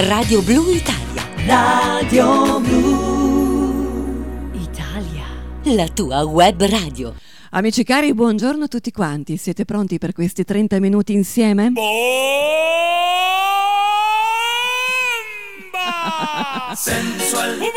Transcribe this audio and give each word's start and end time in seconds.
Radio 0.00 0.42
Blu 0.42 0.70
Italia. 0.70 1.26
Radio 1.44 2.60
Blu 2.60 4.50
Italia. 4.52 5.24
La 5.74 5.88
tua 5.88 6.22
web 6.22 6.62
radio. 6.66 7.12
Amici 7.50 7.82
cari, 7.82 8.14
buongiorno 8.14 8.62
a 8.62 8.68
tutti 8.68 8.92
quanti. 8.92 9.36
Siete 9.36 9.64
pronti 9.64 9.98
per 9.98 10.12
questi 10.12 10.44
30 10.44 10.78
minuti 10.78 11.14
insieme? 11.14 11.72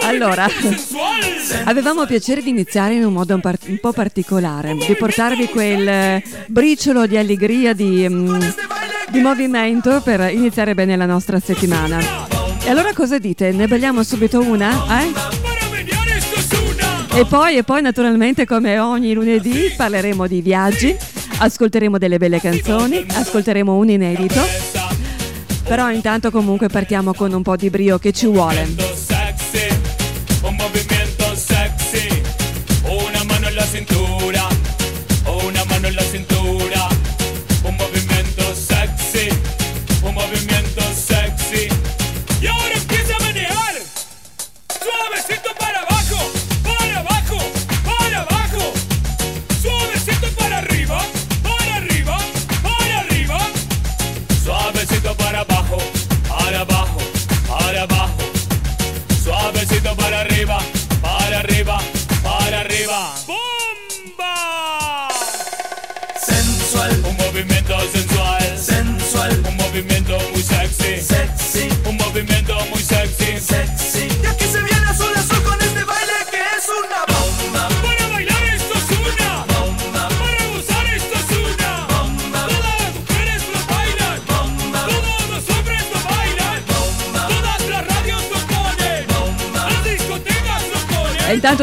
Allora, 0.03 0.47
avevamo 1.63 2.05
piacere 2.05 2.43
di 2.43 2.49
iniziare 2.49 2.93
in 2.93 3.03
un 3.03 3.13
modo 3.13 3.33
un, 3.33 3.41
par- 3.41 3.57
un 3.65 3.79
po' 3.79 3.93
particolare, 3.93 4.75
di 4.75 4.95
portarvi 4.95 5.47
quel 5.47 5.87
eh, 5.87 6.23
briciolo 6.45 7.07
di 7.07 7.17
allegria, 7.17 7.73
di, 7.73 8.07
mm, 8.07 8.39
di 9.09 9.19
movimento 9.19 10.01
per 10.01 10.31
iniziare 10.31 10.73
bene 10.73 10.95
la 10.95 11.05
nostra 11.05 11.39
settimana. 11.39 11.99
E 12.63 12.69
allora 12.69 12.93
cosa 12.93 13.17
dite? 13.17 13.51
Ne 13.51 13.67
balliamo 13.67 14.03
subito 14.03 14.41
una? 14.41 15.01
Eh? 15.01 15.11
E 17.13 17.25
poi, 17.25 17.57
e 17.57 17.63
poi 17.63 17.81
naturalmente 17.81 18.45
come 18.45 18.79
ogni 18.79 19.13
lunedì 19.13 19.73
parleremo 19.75 20.27
di 20.27 20.41
viaggi, 20.41 20.95
ascolteremo 21.39 21.97
delle 21.97 22.17
belle 22.17 22.39
canzoni, 22.39 23.05
ascolteremo 23.07 23.75
un 23.75 23.89
inedito. 23.89 24.41
Però 25.63 25.91
intanto 25.91 26.31
comunque 26.31 26.67
partiamo 26.67 27.13
con 27.13 27.33
un 27.33 27.41
po' 27.41 27.55
di 27.55 27.69
brio 27.69 27.97
che 27.97 28.11
ci 28.11 28.27
vuole. 28.27 29.10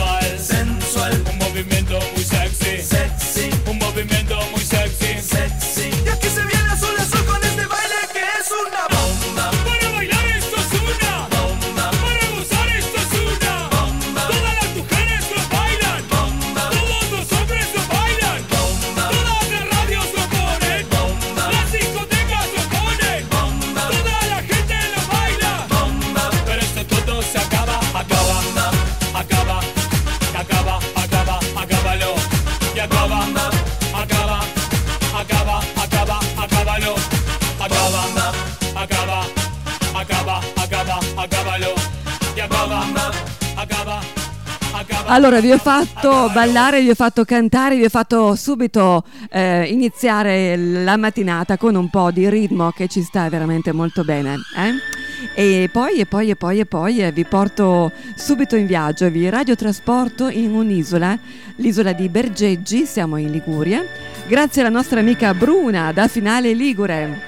Allora 45.06 45.42
vi 45.42 45.52
ho 45.52 45.58
fatto 45.58 46.30
ballare, 46.34 46.82
vi 46.82 46.90
ho 46.90 46.96
fatto 46.96 47.24
cantare, 47.24 47.76
vi 47.76 47.84
ho 47.84 47.90
fatto 47.90 48.36
subito 48.36 49.04
eh, 49.30 49.66
iniziare 49.66 50.56
la 50.58 50.98
mattinata 50.98 51.58
con 51.58 51.76
un 51.76 51.90
po' 51.90 52.10
di 52.10 52.28
ritmo 52.30 52.72
che 52.72 52.88
ci 52.88 53.04
sta 53.04 53.30
veramente 53.30 53.72
molto 53.74 54.04
bene. 54.04 54.38
eh? 54.58 55.62
E 55.64 55.70
poi, 55.72 56.00
e 56.00 56.06
poi, 56.06 56.32
e 56.32 56.36
poi, 56.36 56.60
e 56.60 56.66
poi 56.66 57.00
eh, 57.00 57.12
vi 57.12 57.26
porto 57.26 57.92
subito 58.16 58.56
in 58.56 58.66
viaggio, 58.66 59.10
vi 59.10 59.30
radiotrasporto 59.30 60.30
in 60.30 60.56
un'isola, 60.56 61.18
l'isola 61.58 61.94
di 61.94 62.10
Bergeggi, 62.10 62.86
siamo 62.86 63.18
in 63.18 63.30
Liguria, 63.30 63.86
grazie 64.28 64.62
alla 64.62 64.72
nostra 64.72 65.00
amica 65.00 65.34
Bruna 65.34 65.92
da 65.92 66.08
Finale 66.08 66.54
Ligure. 66.54 67.22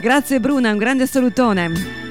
Grazie 0.00 0.38
Bruna, 0.38 0.70
un 0.70 0.78
grande 0.78 1.06
salutone. 1.06 2.09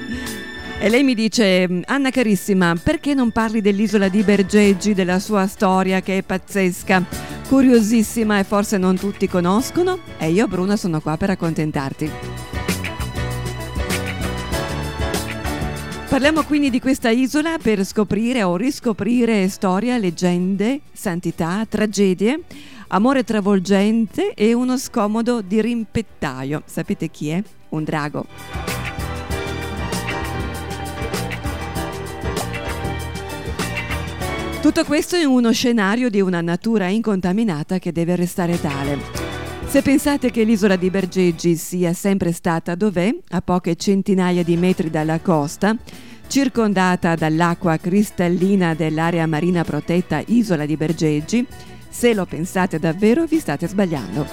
E 0.82 0.88
lei 0.88 1.04
mi 1.04 1.14
dice, 1.14 1.82
Anna 1.88 2.10
carissima, 2.10 2.74
perché 2.82 3.14
non 3.14 3.32
parli 3.32 3.60
dell'isola 3.60 4.08
di 4.08 4.24
Bergeggi, 4.24 4.94
della 4.94 5.20
sua 5.20 5.46
storia 5.46 6.00
che 6.00 6.20
è 6.20 6.24
pazzesca, 6.24 7.04
curiosissima 7.50 8.40
e 8.40 8.46
forse 8.46 8.78
non 8.78 8.98
tutti 8.98 9.28
conoscono? 9.28 10.00
E 10.18 10.32
io, 10.32 10.48
Bruna, 10.48 10.78
sono 10.78 11.02
qua 11.02 11.18
per 11.18 11.32
accontentarti. 11.32 12.10
Parliamo 16.08 16.44
quindi 16.44 16.70
di 16.70 16.80
questa 16.80 17.10
isola 17.10 17.58
per 17.62 17.84
scoprire 17.84 18.44
o 18.44 18.56
riscoprire 18.56 19.50
storia, 19.50 19.98
leggende, 19.98 20.80
santità, 20.94 21.66
tragedie, 21.68 22.44
amore 22.88 23.26
travolgente 23.26 24.34
e 24.34 24.54
uno 24.54 24.78
scomodo 24.78 25.42
dirimpettaio. 25.42 26.64
Sapete 26.66 27.10
chi 27.10 27.30
è? 27.30 27.44
Un 27.70 27.84
drago. 27.84 28.89
Tutto 34.62 34.84
questo 34.84 35.16
in 35.16 35.28
uno 35.28 35.54
scenario 35.54 36.10
di 36.10 36.20
una 36.20 36.42
natura 36.42 36.90
incontaminata 36.90 37.80
che 37.80 37.94
deve 37.94 38.18
restare 38.18 38.60
tale. 38.60 38.98
Se 39.66 39.82
pensate 39.82 40.32
che 40.32 40.44
l'isola 40.44 40.76
di 40.76 40.90
Bergeggi 40.90 41.56
sia 41.56 41.94
sempre 41.94 42.34
stata 42.34 42.76
dov'è, 42.76 43.10
a 43.30 43.42
poche 43.42 43.78
centinaia 43.78 44.44
di 44.44 44.58
metri 44.58 44.90
dalla 44.90 45.22
costa, 45.22 45.78
circondata 46.28 47.16
dall'acqua 47.16 47.78
cristallina 47.78 48.74
dell'area 48.74 49.26
marina 49.28 49.64
protetta 49.64 50.22
Isola 50.26 50.66
di 50.66 50.76
Bergeggi, 50.76 51.48
se 51.88 52.14
lo 52.14 52.26
pensate 52.26 52.80
davvero 52.80 53.24
vi 53.24 53.40
state 53.40 53.66
sbagliando. 53.66 54.28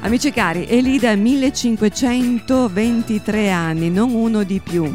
Amici 0.00 0.30
cari, 0.30 0.66
è 0.66 0.78
lì 0.82 0.98
da 0.98 1.16
1523 1.16 3.50
anni, 3.50 3.88
non 3.88 4.12
uno 4.12 4.42
di 4.42 4.60
più. 4.62 4.94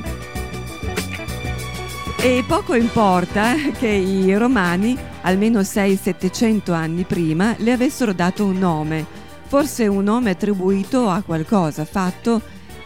E 2.19 2.43
poco 2.47 2.73
importa 2.73 3.53
che 3.77 3.87
i 3.87 4.35
romani 4.35 4.97
almeno 5.21 5.59
600-700 5.59 6.71
anni 6.73 7.03
prima, 7.03 7.55
le 7.59 7.71
avessero 7.71 8.11
dato 8.11 8.43
un 8.43 8.57
nome, 8.57 9.05
forse 9.45 9.85
un 9.85 10.03
nome 10.03 10.31
attribuito 10.31 11.09
a 11.09 11.21
qualcosa 11.21 11.85
fatto 11.85 12.41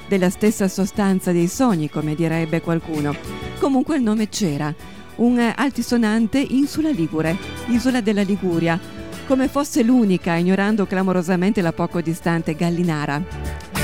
della 0.07 0.29
stessa 0.29 0.67
sostanza 0.67 1.31
dei 1.31 1.47
sogni, 1.47 1.89
come 1.89 2.13
direbbe 2.13 2.61
qualcuno. 2.61 3.15
Comunque 3.57 3.95
il 3.95 4.03
nome 4.03 4.27
c'era, 4.27 4.73
un 5.15 5.39
altisonante 5.55 6.37
Insula 6.49 6.89
Ligure, 6.89 7.37
isola 7.67 8.01
della 8.01 8.23
Liguria, 8.23 8.77
come 9.25 9.47
fosse 9.47 9.81
l'unica, 9.81 10.35
ignorando 10.35 10.85
clamorosamente 10.85 11.61
la 11.61 11.71
poco 11.71 12.01
distante 12.01 12.53
Gallinara. 12.53 13.80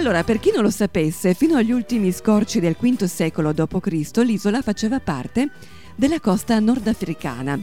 Allora, 0.00 0.24
per 0.24 0.40
chi 0.40 0.50
non 0.50 0.62
lo 0.62 0.70
sapesse, 0.70 1.34
fino 1.34 1.56
agli 1.56 1.72
ultimi 1.72 2.10
scorci 2.10 2.58
del 2.58 2.74
V 2.80 3.04
secolo 3.04 3.52
d.C. 3.52 4.16
l'isola 4.24 4.62
faceva 4.62 4.98
parte 4.98 5.50
della 5.94 6.18
costa 6.20 6.58
nordafricana. 6.58 7.60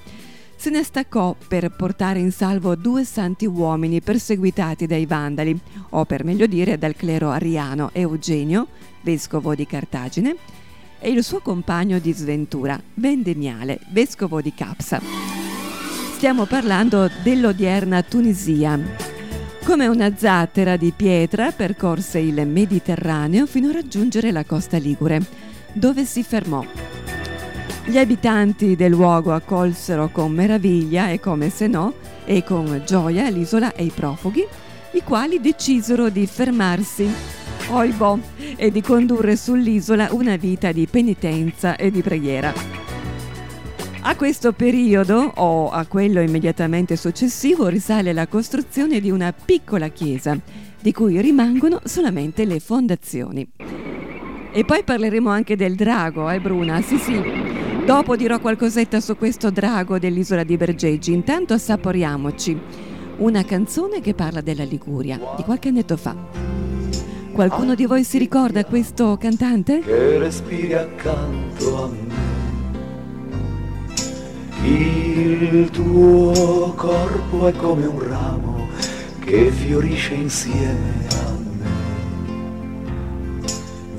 Se 0.56 0.69
ne 0.69 0.84
staccò 0.84 1.36
per 1.48 1.72
portare 1.75 2.19
in 2.19 2.31
salvo 2.31 2.75
due 2.75 3.06
santi 3.06 3.48
uomini 3.48 4.01
perseguitati 4.01 4.86
dai 4.86 5.07
Vandali, 5.07 5.60
o 5.89 6.06
per 6.06 6.24
meglio 6.24 6.45
dire 6.45 6.78
dal 6.78 6.95
clero 6.95 7.31
ariano 7.31 7.89
Eugenio, 7.92 8.68
vescovo 9.01 9.56
di 9.56 9.66
Cartagine, 9.66 10.36
e 11.00 11.10
il 11.10 11.24
suo 11.24 11.39
compagno 11.39 11.98
di 11.98 12.13
sventura, 12.13 12.80
Vendemiale, 12.94 13.80
vescovo 13.89 14.42
di 14.42 14.54
Capsa. 14.54 15.01
Stiamo 16.13 16.45
parlando 16.45 17.10
dell'odierna 17.24 18.04
Tunisia. 18.04 19.16
Come 19.67 19.87
una 19.87 20.15
zattera 20.15 20.77
di 20.77 20.93
pietra 20.95 21.51
percorse 21.51 22.19
il 22.19 22.47
Mediterraneo 22.47 23.45
fino 23.45 23.67
a 23.67 23.73
raggiungere 23.73 24.31
la 24.31 24.45
costa 24.45 24.77
ligure, 24.77 25.19
dove 25.73 26.05
si 26.05 26.23
fermò. 26.23 26.65
Gli 27.83 27.97
abitanti 27.97 28.77
del 28.77 28.91
luogo 28.91 29.33
accolsero 29.33 30.07
con 30.07 30.31
meraviglia 30.31 31.09
e 31.09 31.19
come 31.19 31.49
se 31.49 31.67
no, 31.67 31.95
e 32.23 32.45
con 32.45 32.81
gioia 32.85 33.27
l'isola 33.27 33.73
e 33.73 33.83
i 33.83 33.91
profughi, 33.93 34.47
i 34.91 35.03
quali 35.03 35.41
decisero 35.41 36.07
di 36.07 36.25
fermarsi, 36.25 37.13
oibò, 37.71 38.17
e 38.55 38.71
di 38.71 38.81
condurre 38.81 39.35
sull'isola 39.35 40.07
una 40.11 40.37
vita 40.37 40.71
di 40.71 40.87
penitenza 40.89 41.75
e 41.75 41.91
di 41.91 42.01
preghiera. 42.01 42.87
A 44.07 44.15
questo 44.15 44.54
periodo, 44.54 45.33
o 45.36 45.69
a 45.69 45.86
quello 45.86 46.21
immediatamente 46.21 46.95
successivo, 46.95 47.68
risale 47.68 48.13
la 48.13 48.25
costruzione 48.25 49.01
di 49.01 49.12
una 49.12 49.33
piccola 49.33 49.89
chiesa, 49.89 50.39
di 50.80 50.94
cui 50.94 51.19
rimangono 51.19 51.81
solamente 51.83 52.45
le 52.45 52.62
fondazioni. 52.62 53.45
E 54.54 54.63
poi 54.63 54.83
parleremo 54.86 55.30
anche 55.30 55.57
del 55.57 55.75
drago, 55.75 56.30
eh 56.30 56.39
Bruna? 56.39 56.81
Sì, 56.81 56.98
sì. 56.98 57.21
Dopo 57.86 58.15
dirò 58.15 58.39
qualcosetta 58.39 59.01
su 59.01 59.18
questo 59.18 59.51
drago 59.51 60.00
dell'isola 60.00 60.45
di 60.45 60.56
Bergeggi. 60.56 61.12
Intanto 61.12 61.53
assaporiamoci 61.53 62.57
una 63.18 63.44
canzone 63.44 64.00
che 64.00 64.13
parla 64.13 64.39
della 64.39 64.63
Liguria 64.63 65.19
di 65.36 65.44
qualche 65.44 65.68
annetto 65.68 65.98
fa. 65.98 66.15
Qualcuno 67.33 67.75
di 67.75 67.86
voi 67.86 68.06
si 68.06 68.18
ricorda 68.18 68.63
questo 68.63 69.18
cantante? 69.18 69.81
Che 69.81 70.18
respiri 70.18 70.74
accanto 70.75 71.83
a 71.83 71.88
me 71.89 72.37
il 74.67 75.69
tuo 75.71 76.73
corpo 76.75 77.47
è 77.47 77.53
come 77.53 77.85
un 77.85 78.07
ramo 78.07 78.67
che 79.19 79.49
fiorisce 79.51 80.13
insieme 80.13 81.07
a 81.09 81.31
me. 81.53 81.69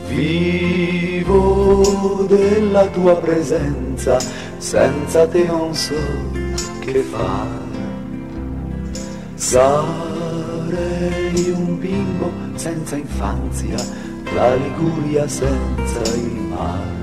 Vivo 0.08 1.46
della 2.28 2.86
tua 2.86 3.16
presenza, 3.16 4.18
senza 4.58 5.26
te 5.26 5.44
non 5.44 5.74
so 5.74 5.94
che 6.80 7.00
fare. 7.02 7.66
Sarei 9.34 10.70
un 11.50 11.78
bimbo 11.78 12.30
senza 12.54 12.96
infanzia, 12.96 13.76
la 14.34 14.54
Liguria 14.54 15.28
senza 15.28 16.00
il 16.14 16.40
mare. 16.48 16.97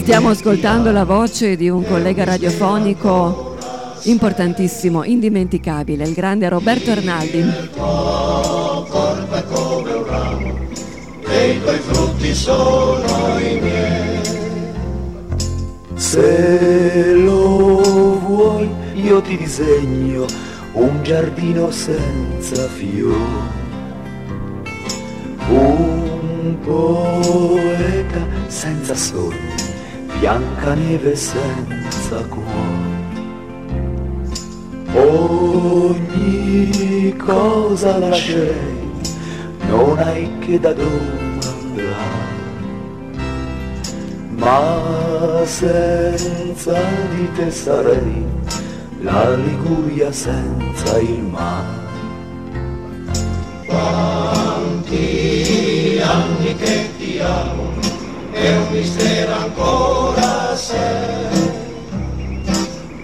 Stiamo 0.00 0.30
ascoltando 0.30 0.90
la 0.90 1.04
voce 1.04 1.56
di 1.56 1.68
un 1.68 1.84
collega 1.84 2.24
radiofonico 2.24 3.56
importantissimo, 4.04 5.04
indimenticabile, 5.04 6.04
il 6.04 6.14
grande 6.14 6.48
Roberto 6.48 6.90
Arnaldi. 6.90 7.44
Se 15.94 17.12
lo 17.14 18.18
vuoi 18.18 18.70
io 18.94 19.20
ti 19.20 19.36
disegno 19.36 20.26
un 20.72 21.02
giardino 21.02 21.70
senza 21.70 22.68
fiori. 22.68 23.57
Poeta 26.64 28.26
senza 28.46 28.94
sogni, 28.94 29.54
bianca 30.18 30.74
neve 30.74 31.16
senza 31.16 32.24
cuore. 32.28 32.96
Ogni 34.94 36.06
cosa 37.16 37.98
lascerei, 37.98 38.90
non 39.68 39.98
hai 39.98 40.30
che 40.40 40.58
da 40.58 40.72
domandare. 40.72 41.26
Ma 44.36 45.42
senza 45.44 46.80
di 47.14 47.32
te 47.34 47.50
sarei 47.50 48.24
la 49.02 49.34
Liguria 49.34 50.10
senza 50.12 50.98
il 50.98 51.22
mare. 51.22 51.87
Che 57.28 57.34
ti 57.34 57.34
amo 57.34 57.72
è 58.30 58.56
un 58.56 58.68
mistero 58.70 59.32
ancora 59.32 60.56
sei. 60.56 61.66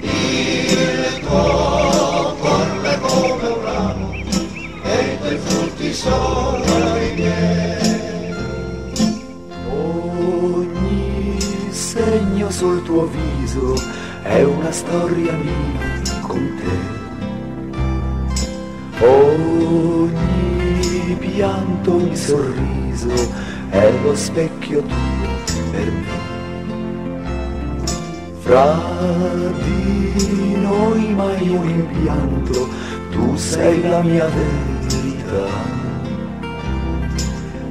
Il 0.01 1.21
tuo 1.21 2.37
corpo 2.39 2.83
è 2.83 2.99
come 3.01 3.47
un 3.49 3.63
ramo 3.63 4.13
e 4.83 5.13
i 5.13 5.19
tuoi 5.19 5.39
frutti 5.39 5.93
sono 5.93 6.97
i 6.97 7.13
miei. 7.15 8.35
Ogni 9.71 11.39
segno 11.71 12.51
sul 12.51 12.83
tuo 12.83 13.07
viso 13.07 13.75
è 14.23 14.43
una 14.43 14.73
storia 14.73 15.33
mia 15.33 16.01
con 16.23 16.61
te. 16.61 17.03
Ogni 19.05 20.23
pianto, 21.19 21.95
ogni 21.95 22.17
sorriso 22.17 23.53
è 23.75 23.93
lo 24.03 24.15
specchio 24.15 24.83
tuo 24.83 25.29
per 25.73 25.91
me. 25.91 26.23
Fra 28.39 28.81
di 29.65 30.55
noi 30.61 31.13
mai 31.15 31.49
un 31.49 31.63
rimpianto, 31.63 32.69
tu 33.11 33.37
sei 33.37 33.83
la 33.89 34.01
mia 34.03 34.27
verità. 34.27 35.47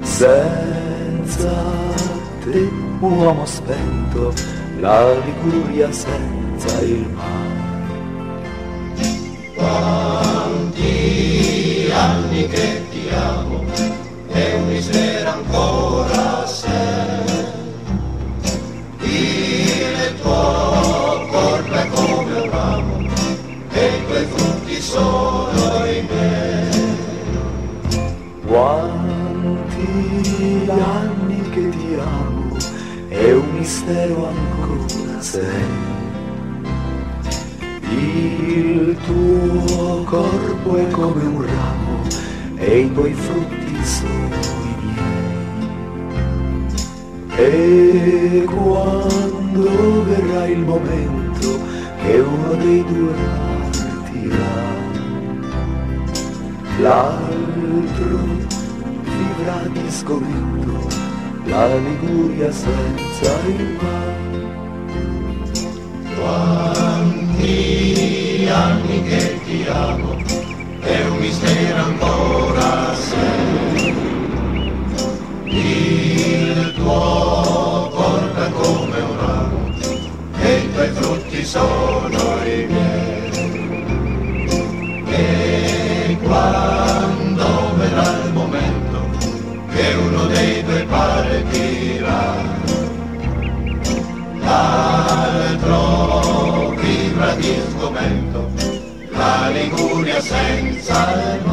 Senza 0.01 1.63
te, 2.43 2.69
uomo 2.99 3.45
spento, 3.45 4.33
la 4.79 5.13
Liguria 5.19 5.89
senza 5.91 6.81
il 6.81 7.07
mare. 7.15 7.61
Quanti 9.55 10.89
anni 11.93 12.47
che 12.47 12.81
ti 12.91 13.07
amo, 13.09 13.63
è 14.27 14.53
un 14.55 14.67
mistero 14.67 15.12
ancora 15.53 16.45
sei. 16.47 16.71
Il 19.01 20.15
tuo 20.21 21.27
corpo 21.29 21.73
è 21.73 21.87
come 21.89 22.33
un 22.33 22.49
ramo 22.49 22.97
e 23.71 23.85
i 23.85 24.05
tuoi 24.05 24.25
frutti 24.25 24.81
sono 24.81 25.85
i 25.85 26.07
miei. 26.09 26.71
Quanti 28.47 29.85
anni 30.69 31.49
che 31.49 31.69
ti 31.69 31.97
amo, 31.99 32.57
è 33.09 33.31
un 33.31 33.49
mistero 33.51 34.27
ancora 34.27 35.21
sei. 35.21 35.91
Il 37.89 38.97
tuo 39.05 40.03
corpo 40.03 40.75
è 40.77 40.87
come 40.89 41.23
un 41.23 41.45
ramo 41.45 42.01
e 42.57 42.79
i 42.79 42.93
tuoi 42.93 43.13
frutti 43.13 43.62
e 47.35 48.43
quando 48.45 50.03
verrà 50.03 50.45
il 50.47 50.59
momento 50.59 51.59
che 52.03 52.19
uno 52.19 52.53
dei 52.55 52.83
due 52.85 53.13
partirà, 53.71 54.61
l'altro 56.79 58.19
vivrà 59.01 59.67
di 59.71 59.89
sgomento 59.89 60.87
la 61.45 61.75
Liguria 61.75 62.51
senza 62.51 63.39
il 63.47 63.77
mare. 63.81 64.21
Quanti 66.15 67.57
anni 68.49 69.03
che 69.03 69.39
ti 69.43 69.65
amo, 69.67 70.15
è 70.81 71.05
un 71.05 71.17
mistero 71.17 71.83
ancora 71.83 72.52
sono 81.45 82.45
i 82.45 82.67
miei. 82.69 83.31
E 85.05 86.17
quando 86.21 87.75
verrà 87.75 88.23
il 88.23 88.33
momento 88.33 89.09
che 89.73 89.93
uno 89.93 90.25
dei 90.27 90.63
due 90.63 90.85
partirà, 90.85 92.35
l'altro 94.39 95.81
vibra 96.79 97.35
di 97.35 97.61
sgomento, 97.69 98.51
la 99.11 99.49
Liguria 99.49 100.19
senza 100.21 101.11
il 101.13 101.41
mare, 101.45 101.52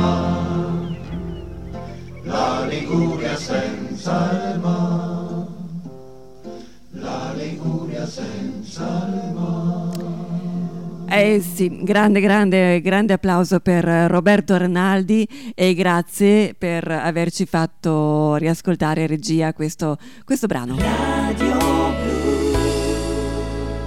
Eh 11.12 11.40
sì, 11.40 11.82
grande, 11.82 12.20
grande, 12.20 12.80
grande 12.80 13.14
applauso 13.14 13.58
per 13.58 13.84
Roberto 13.84 14.56
Rinaldi 14.56 15.26
e 15.56 15.74
grazie 15.74 16.54
per 16.56 16.88
averci 16.88 17.46
fatto 17.46 18.36
riascoltare 18.36 19.08
regia 19.08 19.52
questo, 19.52 19.98
questo 20.24 20.46
brano. 20.46 20.76
Radio 20.78 21.56
Blu 21.56 22.52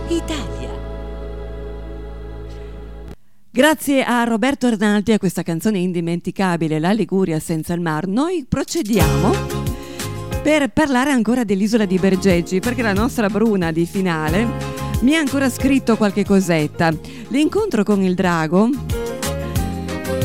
Italia. 0.09 0.71
Grazie 3.49 4.03
a 4.03 4.23
Roberto 4.25 4.69
Rinaldi 4.69 5.11
e 5.11 5.13
a 5.13 5.19
questa 5.19 5.43
canzone 5.43 5.79
indimenticabile, 5.79 6.77
La 6.77 6.91
Liguria 6.91 7.39
senza 7.39 7.73
il 7.73 7.79
mar, 7.79 8.05
noi 8.05 8.45
procediamo 8.49 9.62
per 10.43 10.67
parlare 10.71 11.09
ancora 11.09 11.45
dell'isola 11.45 11.85
di 11.85 11.97
Bergeggi, 11.97 12.59
perché 12.59 12.81
la 12.81 12.91
nostra 12.91 13.29
Bruna 13.29 13.71
di 13.71 13.85
finale 13.85 14.45
mi 14.99 15.15
ha 15.15 15.19
ancora 15.19 15.49
scritto 15.49 15.95
qualche 15.95 16.25
cosetta. 16.25 16.91
L'incontro 17.29 17.83
con 17.83 18.03
il 18.03 18.13
drago 18.13 18.69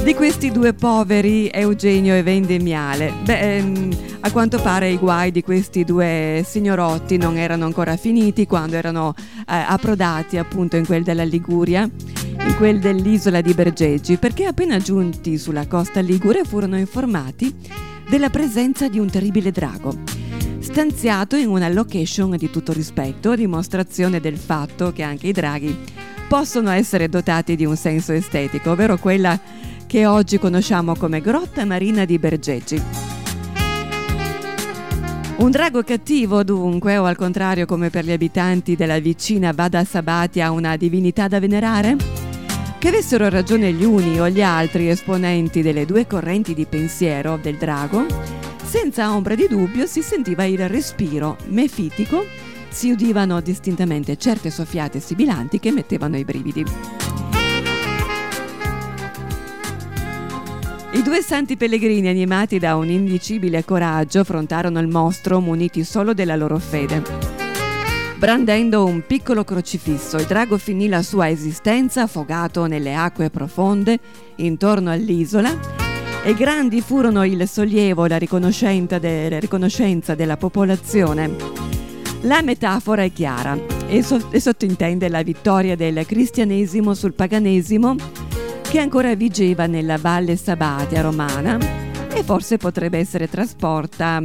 di 0.03 0.15
questi 0.15 0.51
due 0.51 0.75
poveri 0.75 1.49
Eugenio 1.53 2.17
e 2.17 2.25
Vendemiale. 2.25 3.13
Beh, 3.23 3.57
ehm, 3.59 3.97
a 4.21 4.33
quanto 4.33 4.59
pare 4.59 4.91
i 4.91 4.99
guai 4.99 5.31
di 5.31 5.45
questi 5.45 5.85
due 5.85 6.45
signorotti 6.45 7.17
non 7.17 7.37
erano 7.37 7.67
ancora 7.67 7.97
finiti 7.97 8.45
quando 8.45 8.75
erano 8.75 9.15
eh, 9.17 9.25
approdati 9.47 10.37
appunto 10.37 10.75
in 10.75 10.85
quel 10.85 11.05
della 11.05 11.23
Liguria, 11.23 11.83
in 11.83 12.55
quel 12.57 12.81
dell'isola 12.81 13.41
di 13.41 13.55
Bergeggi, 13.55 14.17
perché 14.17 14.47
appena 14.47 14.79
giunti 14.79 15.39
sulla 15.39 15.69
costa 15.69 16.01
ligure 16.01 16.43
furono 16.43 16.77
informati 16.77 17.87
della 18.09 18.31
presenza 18.31 18.89
di 18.89 18.99
un 18.99 19.11
terribile 19.11 19.51
drago 19.51 20.19
stanziato 20.59 21.37
in 21.37 21.49
una 21.49 21.69
location 21.69 22.37
di 22.37 22.51
tutto 22.51 22.73
rispetto, 22.73 23.35
dimostrazione 23.35 24.21
del 24.21 24.37
fatto 24.37 24.93
che 24.93 25.03
anche 25.03 25.29
i 25.29 25.33
draghi 25.33 25.77
possono 26.29 26.71
essere 26.71 27.09
dotati 27.09 27.57
di 27.57 27.65
un 27.65 27.77
senso 27.77 28.13
estetico, 28.13 28.73
ovvero 28.73 28.99
quella 28.99 29.41
che 29.87 30.07
oggi 30.07 30.39
conosciamo 30.39 30.95
come 30.95 31.21
Grotta 31.21 31.65
Marina 31.65 32.05
di 32.05 32.19
Bergeggi. 32.19 32.83
Un 35.39 35.51
drago 35.51 35.83
cattivo 35.83 36.45
dunque, 36.45 36.99
o 36.99 37.05
al 37.05 37.17
contrario 37.17 37.65
come 37.65 37.91
per 37.91 38.05
gli 38.05 38.13
abitanti 38.13 38.77
della 38.77 38.99
vicina 38.99 39.53
Vada 39.53 39.85
Sabatia 39.85 40.51
una 40.51 40.77
divinità 40.77 41.29
da 41.29 41.41
venerare? 41.41 42.28
Che 42.79 42.87
avessero 42.87 43.29
ragione 43.29 43.73
gli 43.73 43.83
uni 43.83 44.21
o 44.21 44.29
gli 44.29 44.41
altri 44.41 44.89
esponenti 44.89 45.63
delle 45.63 45.85
due 45.85 46.07
correnti 46.07 46.55
di 46.55 46.65
pensiero 46.65 47.37
del 47.37 47.57
drago, 47.57 48.07
senza 48.63 49.13
ombra 49.13 49.35
di 49.35 49.49
dubbio 49.49 49.85
si 49.85 50.01
sentiva 50.01 50.45
il 50.45 50.69
respiro 50.69 51.37
mefitico, 51.47 52.25
si 52.69 52.93
udivano 52.93 53.41
distintamente 53.41 54.17
certe 54.17 54.51
soffiate 54.51 55.01
sibilanti 55.01 55.59
che 55.59 55.73
mettevano 55.73 56.19
i 56.19 56.25
brividi. 56.25 56.65
I 60.93 61.03
due 61.03 61.21
santi 61.21 61.57
pellegrini, 61.57 62.07
animati 62.07 62.61
da 62.61 62.77
un 62.77 62.89
indicibile 62.89 63.65
coraggio, 63.65 64.21
affrontarono 64.21 64.79
il 64.79 64.87
mostro 64.87 65.41
muniti 65.41 65.83
solo 65.83 66.15
della 66.15 66.37
loro 66.37 66.59
fede. 66.59 67.38
Brandendo 68.19 68.85
un 68.85 69.07
piccolo 69.07 69.45
crocifisso, 69.45 70.17
il 70.17 70.27
drago 70.27 70.59
finì 70.59 70.89
la 70.89 71.03
sua 71.03 71.31
esistenza 71.31 72.03
affogato 72.03 72.67
nelle 72.67 72.93
acque 72.93 73.31
profonde 73.31 74.01
intorno 74.37 74.91
all'isola 74.91 75.57
e 76.25 76.35
grandi 76.35 76.81
furono 76.81 77.25
il 77.25 77.47
sollievo 77.47 78.07
e 78.07 78.09
la 78.09 78.19
riconoscenza, 78.19 78.99
de- 78.99 79.31
la 79.31 79.39
riconoscenza 79.39 80.17
della 80.17 80.37
popolazione. 80.37 81.37
La 82.23 82.43
metafora 82.43 83.05
è 83.05 83.13
chiara 83.13 83.57
e, 83.87 84.03
so- 84.03 84.27
e 84.33 84.41
sottintende 84.41 85.09
la 85.09 85.23
vittoria 85.23 85.77
del 85.77 86.05
cristianesimo 86.05 86.95
sul 86.95 87.13
paganesimo 87.13 87.95
che 88.63 88.81
ancora 88.81 89.15
vigeva 89.15 89.67
nella 89.67 89.97
valle 89.97 90.35
Sabatia 90.35 91.03
romana 91.03 91.57
e 92.13 92.25
forse 92.25 92.57
potrebbe 92.57 92.99
essere 92.99 93.29
trasporta, 93.29 94.21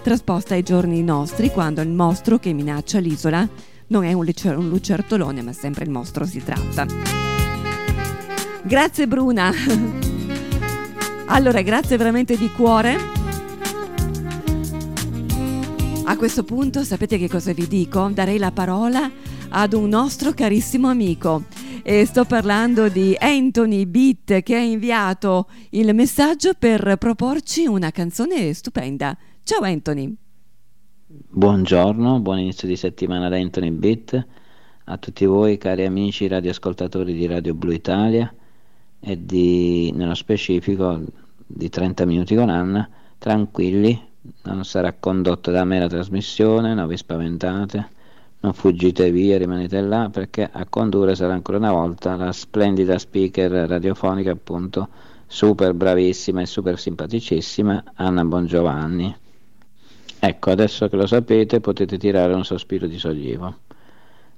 trasposta 0.00 0.54
ai 0.54 0.62
giorni 0.62 1.02
nostri 1.02 1.50
quando 1.50 1.80
il 1.80 1.88
mostro 1.88 2.38
che 2.38 2.52
minaccia 2.52 2.98
l'isola 2.98 3.48
non 3.88 4.04
è 4.04 4.12
un, 4.12 4.24
lucer- 4.24 4.56
un 4.56 4.68
lucertolone 4.68 5.42
ma 5.42 5.52
sempre 5.52 5.84
il 5.84 5.90
mostro 5.90 6.24
si 6.24 6.42
tratta. 6.42 6.86
Grazie 8.62 9.06
Bruna. 9.06 9.52
Allora, 11.32 11.62
grazie 11.62 11.96
veramente 11.96 12.36
di 12.36 12.50
cuore. 12.50 12.98
A 16.04 16.16
questo 16.16 16.42
punto 16.42 16.82
sapete 16.82 17.18
che 17.18 17.28
cosa 17.28 17.52
vi 17.52 17.68
dico? 17.68 18.10
Darei 18.12 18.36
la 18.36 18.50
parola 18.50 19.08
ad 19.50 19.72
un 19.72 19.88
nostro 19.88 20.32
carissimo 20.32 20.88
amico. 20.88 21.44
E 21.84 22.04
sto 22.04 22.24
parlando 22.24 22.88
di 22.88 23.16
Anthony 23.16 23.86
Beat 23.86 24.42
che 24.42 24.56
ha 24.56 24.60
inviato 24.60 25.48
il 25.70 25.94
messaggio 25.94 26.54
per 26.58 26.96
proporci 26.98 27.66
una 27.66 27.92
canzone 27.92 28.52
stupenda. 28.52 29.16
Ciao 29.42 29.62
Anthony. 29.62 30.14
Buongiorno, 31.06 32.20
buon 32.20 32.38
inizio 32.38 32.68
di 32.68 32.76
settimana 32.76 33.28
da 33.28 33.36
Anthony 33.36 33.70
Beat 33.70 34.26
a 34.84 34.96
tutti 34.96 35.24
voi 35.24 35.56
cari 35.56 35.84
amici 35.84 36.26
radioascoltatori 36.26 37.12
di 37.12 37.26
Radio 37.26 37.54
Blu 37.54 37.70
Italia 37.70 38.32
e 38.98 39.24
di, 39.24 39.92
nello 39.92 40.14
specifico 40.14 41.00
di 41.46 41.68
30 41.68 42.04
minuti 42.06 42.34
con 42.34 42.48
Anna, 42.48 42.88
tranquilli, 43.18 44.00
non 44.42 44.64
sarà 44.64 44.92
condotta 44.92 45.50
da 45.50 45.64
me 45.64 45.78
la 45.78 45.86
trasmissione, 45.86 46.74
non 46.74 46.88
vi 46.88 46.96
spaventate, 46.96 47.88
non 48.40 48.52
fuggite 48.52 49.12
via, 49.12 49.38
rimanete 49.38 49.80
là 49.80 50.10
perché 50.10 50.48
a 50.50 50.66
condurre 50.66 51.14
sarà 51.14 51.34
ancora 51.34 51.58
una 51.58 51.72
volta 51.72 52.16
la 52.16 52.32
splendida 52.32 52.98
speaker 52.98 53.50
radiofonica 53.68 54.32
appunto 54.32 54.88
super 55.26 55.72
bravissima 55.72 56.40
e 56.40 56.46
super 56.46 56.78
simpaticissima 56.78 57.92
Anna 57.94 58.24
Bongiovanni. 58.24 59.14
Ecco, 60.22 60.50
adesso 60.50 60.88
che 60.88 60.96
lo 60.96 61.06
sapete 61.06 61.60
potete 61.60 61.96
tirare 61.96 62.34
un 62.34 62.44
sospiro 62.44 62.86
di 62.86 62.98
sollievo. 62.98 63.56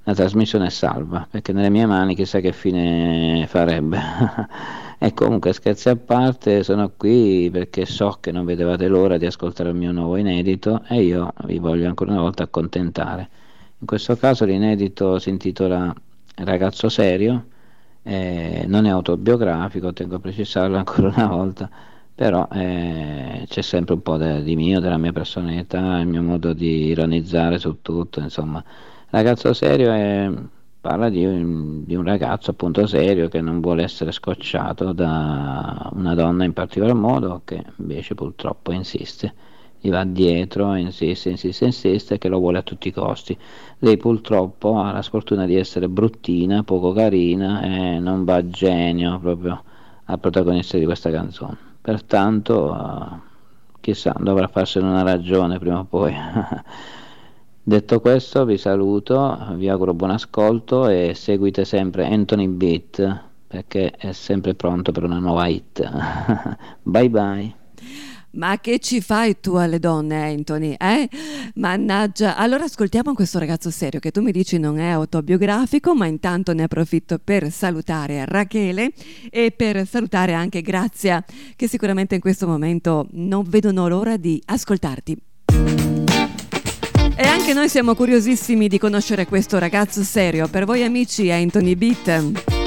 La 0.04 0.14
trasmissione 0.14 0.66
è 0.66 0.70
salva, 0.70 1.26
perché 1.28 1.52
nelle 1.52 1.70
mie 1.70 1.86
mani 1.86 2.14
chissà 2.14 2.38
che 2.38 2.52
fine 2.52 3.44
farebbe. 3.48 3.98
e 4.98 5.12
comunque 5.12 5.52
scherzi 5.52 5.88
a 5.88 5.96
parte, 5.96 6.62
sono 6.62 6.92
qui 6.96 7.48
perché 7.52 7.84
so 7.84 8.18
che 8.20 8.30
non 8.30 8.44
vedevate 8.44 8.86
l'ora 8.86 9.16
di 9.18 9.26
ascoltare 9.26 9.70
il 9.70 9.74
mio 9.74 9.90
nuovo 9.90 10.16
inedito 10.16 10.84
e 10.88 11.02
io 11.02 11.32
vi 11.46 11.58
voglio 11.58 11.88
ancora 11.88 12.12
una 12.12 12.20
volta 12.20 12.44
accontentare. 12.44 13.28
In 13.78 13.86
questo 13.86 14.16
caso 14.16 14.44
l'inedito 14.44 15.18
si 15.18 15.30
intitola 15.30 15.92
Ragazzo 16.36 16.88
serio, 16.88 17.46
eh, 18.04 18.64
non 18.68 18.86
è 18.86 18.90
autobiografico, 18.90 19.92
tengo 19.92 20.16
a 20.16 20.18
precisarlo 20.20 20.76
ancora 20.76 21.08
una 21.08 21.26
volta, 21.26 21.70
però 22.14 22.48
eh, 22.52 23.44
c'è 23.48 23.62
sempre 23.62 23.94
un 23.94 24.02
po' 24.02 24.16
de, 24.16 24.42
di 24.42 24.56
mio, 24.56 24.80
della 24.80 24.98
mia 24.98 25.12
personalità, 25.12 25.98
il 25.98 26.06
mio 26.06 26.22
modo 26.22 26.52
di 26.52 26.86
ironizzare 26.86 27.58
su 27.58 27.80
tutto, 27.82 28.20
insomma 28.20 28.62
Ragazzo 29.14 29.52
serio 29.52 29.92
è, 29.92 30.32
parla 30.80 31.10
di 31.10 31.20
di 31.84 31.94
un, 31.94 32.02
ragazzo 32.02 32.52
appunto 32.52 32.86
serio 32.86 33.28
che 33.28 33.42
non 33.42 33.60
vuole 33.60 33.82
essere 33.82 34.10
scocciato 34.10 34.92
da 34.92 35.90
una 35.92 36.14
donna 36.14 36.44
in 36.44 36.54
particolar 36.54 36.94
modo 36.94 37.42
che 37.44 37.62
invece 37.76 38.14
purtroppo 38.14 38.72
insiste, 38.72 39.34
gli 39.78 39.90
va 39.90 40.04
dietro, 40.04 40.74
insiste, 40.76 41.28
insiste, 41.28 41.66
insiste 41.66 42.16
che 42.16 42.28
lo 42.28 42.38
vuole 42.38 42.56
a 42.58 42.62
tutti 42.62 42.88
i 42.88 42.92
costi. 42.92 43.36
Lei 43.80 43.98
purtroppo 43.98 44.78
ha 44.78 44.92
la 44.92 45.02
sfortuna 45.02 45.44
di 45.44 45.56
essere 45.56 45.90
bruttina, 45.90 46.62
poco 46.62 46.92
carina 46.92 47.60
e 47.60 47.98
non 47.98 48.24
va 48.24 48.36
a 48.36 48.48
genio 48.48 49.18
proprio 49.18 49.62
al 50.06 50.20
protagonista 50.20 50.78
di 50.78 50.86
questa 50.86 51.10
canzone. 51.10 51.71
Pertanto 51.82 53.20
chissà, 53.80 54.14
dovrà 54.18 54.46
farsene 54.46 54.86
una 54.86 55.02
ragione 55.02 55.58
prima 55.58 55.80
o 55.80 55.84
poi. 55.84 56.14
Detto 57.64 58.00
questo 58.00 58.44
vi 58.44 58.56
saluto, 58.56 59.54
vi 59.56 59.68
auguro 59.68 59.92
buon 59.92 60.10
ascolto 60.10 60.88
e 60.88 61.12
seguite 61.14 61.64
sempre 61.64 62.06
Anthony 62.06 62.48
Beat 62.48 63.30
perché 63.46 63.90
è 63.90 64.12
sempre 64.12 64.54
pronto 64.54 64.92
per 64.92 65.04
una 65.04 65.18
nuova 65.18 65.46
hit. 65.46 65.86
bye 66.82 67.10
bye. 67.10 67.54
Ma 68.34 68.58
che 68.60 68.78
ci 68.78 69.00
fai 69.00 69.40
tu 69.40 69.56
alle 69.56 69.78
donne, 69.78 70.30
Anthony? 70.30 70.74
Eh? 70.78 71.08
Mannaggia. 71.56 72.36
Allora 72.36 72.64
ascoltiamo 72.64 73.12
questo 73.12 73.38
ragazzo 73.38 73.70
serio 73.70 74.00
che 74.00 74.10
tu 74.10 74.22
mi 74.22 74.32
dici 74.32 74.58
non 74.58 74.78
è 74.78 74.88
autobiografico, 74.88 75.94
ma 75.94 76.06
intanto 76.06 76.54
ne 76.54 76.62
approfitto 76.62 77.18
per 77.22 77.50
salutare 77.50 78.24
Rachele 78.24 78.92
e 79.30 79.50
per 79.50 79.86
salutare 79.86 80.32
anche 80.32 80.62
Grazia, 80.62 81.22
che 81.56 81.68
sicuramente 81.68 82.14
in 82.14 82.20
questo 82.20 82.46
momento 82.46 83.06
non 83.12 83.44
vedono 83.46 83.86
l'ora 83.88 84.16
di 84.16 84.40
ascoltarti. 84.46 85.16
E 87.14 87.26
anche 87.26 87.52
noi 87.52 87.68
siamo 87.68 87.94
curiosissimi 87.94 88.68
di 88.68 88.78
conoscere 88.78 89.26
questo 89.26 89.58
ragazzo 89.58 90.02
serio. 90.02 90.48
Per 90.48 90.64
voi 90.64 90.82
amici 90.82 91.30
Anthony 91.30 91.74
Beat. 91.74 92.61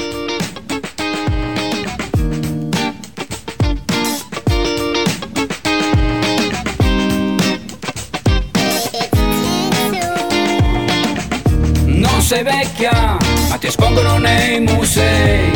Sei 12.26 12.42
vecchia, 12.42 13.18
ma 13.50 13.58
ti 13.60 13.68
espongono 13.68 14.18
nei 14.18 14.60
musei. 14.60 15.52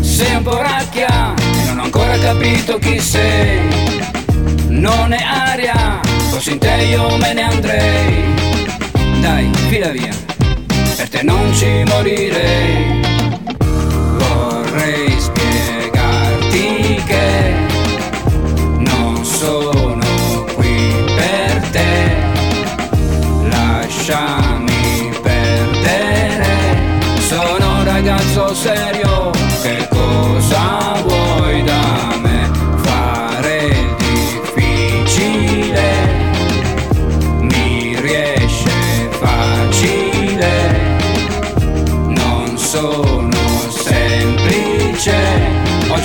Sei 0.00 0.34
un 0.34 0.42
po' 0.42 0.56
racchia 0.56 1.34
e 1.36 1.66
non 1.66 1.80
ho 1.80 1.82
ancora 1.82 2.16
capito 2.16 2.78
chi 2.78 2.98
sei. 2.98 3.68
Non 4.68 5.12
è 5.12 5.22
aria, 5.22 6.00
così 6.30 6.52
in 6.52 6.58
te 6.60 6.76
io 6.88 7.18
me 7.18 7.34
ne 7.34 7.42
andrei. 7.42 8.24
Dai, 9.20 9.50
fila 9.68 9.88
via, 9.88 10.14
per 10.96 11.10
te 11.10 11.22
non 11.22 11.52
ci 11.52 11.84
morirei. 11.84 13.02
Vorrei 14.16 15.14
spiegarti 15.20 17.02
che 17.06 17.54
non 18.78 19.22
sono 19.22 20.46
qui 20.54 21.04
per 21.16 21.60
te. 21.70 22.16
Lasciami 23.50 24.35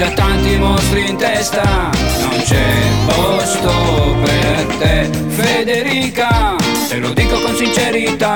già 0.02 0.10
tanti 0.14 0.58
mostri 0.58 1.10
in 1.10 1.16
testa, 1.16 1.92
non 2.22 2.42
c'è 2.44 2.66
posto 3.06 4.16
per 4.24 4.66
te, 4.80 5.10
Federica, 5.28 6.56
te 6.90 6.98
lo 6.98 7.10
dico 7.10 7.40
con 7.40 7.56
sincerità 7.56 8.34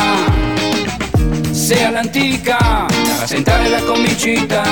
sei 1.51 1.83
all'antica, 1.85 2.85
da 2.87 3.17
rasentare 3.17 3.69
la 3.69 3.81
comicità. 3.81 4.63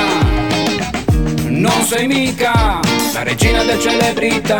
Non 1.46 1.84
sei 1.84 2.06
mica 2.06 2.80
la 3.14 3.24
regina 3.24 3.64
del 3.64 3.80
celebrità, 3.80 4.60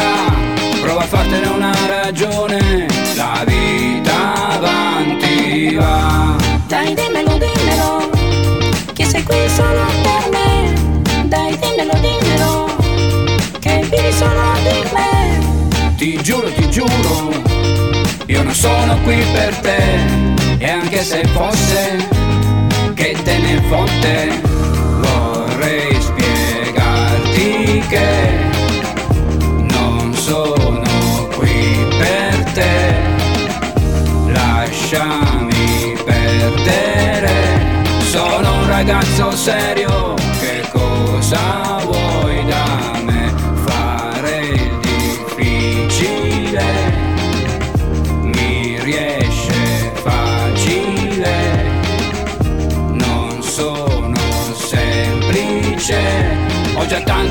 prova 0.82 1.02
a 1.02 1.06
fartene 1.06 1.46
una 1.46 1.72
ragione, 1.86 2.88
la 3.16 3.44
vita 3.46 4.34
avanti 4.54 5.76
va. 5.76 6.36
Dai 6.66 6.96
dimmelo, 6.96 7.38
dimmelo, 7.38 8.10
che 8.92 9.06
sei 9.06 9.22
qui 9.22 9.48
solo 9.50 9.86
per 10.02 10.30
me. 10.32 10.43
Ti 16.04 16.22
giuro, 16.22 16.52
ti 16.52 16.70
giuro, 16.70 17.32
io 18.26 18.44
non 18.44 18.54
sono 18.54 19.00
qui 19.04 19.24
per 19.32 19.56
te. 19.60 19.78
E 20.58 20.70
anche 20.70 21.02
se 21.02 21.26
fosse 21.28 22.10
che 22.94 23.16
te 23.24 23.38
ne 23.38 23.62
fotte, 23.70 24.42
vorrei 25.00 25.96
spiegarti 26.02 27.84
che 27.88 28.38
non 29.72 30.14
sono 30.14 30.84
qui 31.38 31.88
per 31.98 32.52
te, 32.52 32.96
lasciami 34.28 35.96
perdere, 36.04 37.86
sono 38.12 38.56
un 38.60 38.68
ragazzo 38.68 39.32
serio, 39.32 40.16
che 40.42 40.68
cosa 40.70 41.73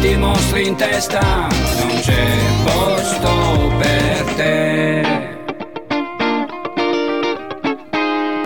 Tanti 0.03 0.19
mostri 0.19 0.67
in 0.67 0.75
testa 0.75 1.21
Non 1.21 2.01
c'è 2.01 2.27
posto 2.65 3.71
per 3.79 4.25
te. 4.35 5.03